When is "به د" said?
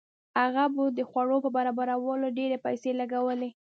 0.75-0.99